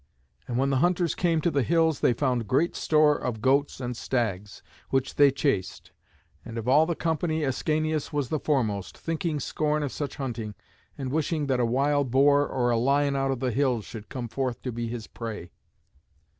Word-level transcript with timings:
And 0.47 0.57
when 0.57 0.71
the 0.71 0.77
hunters 0.81 1.13
came 1.13 1.41
to 1.41 1.51
the 1.51 1.61
hills 1.61 1.99
they 1.99 2.13
found 2.13 2.47
great 2.47 2.75
store 2.75 3.15
of 3.15 3.39
goats 3.39 3.79
and 3.79 3.95
stags, 3.95 4.63
which 4.89 5.13
they 5.13 5.29
chased. 5.29 5.91
And 6.43 6.57
of 6.57 6.67
all 6.67 6.87
the 6.87 6.95
company 6.95 7.43
Ascanius 7.43 8.11
was 8.11 8.29
the 8.29 8.39
foremost, 8.39 8.97
thinking 8.97 9.39
scorn 9.39 9.83
of 9.83 9.91
such 9.91 10.15
hunting, 10.15 10.55
and 10.97 11.11
wishing 11.11 11.45
that 11.45 11.59
a 11.59 11.65
wild 11.67 12.09
boar 12.09 12.47
or 12.47 12.71
a 12.71 12.77
lion 12.77 13.15
out 13.15 13.29
of 13.29 13.41
the 13.41 13.51
hills 13.51 13.85
should 13.85 14.09
come 14.09 14.27
forth 14.27 14.63
to 14.63 14.71
be 14.71 14.87
his 14.87 15.05
prey. 15.05 15.51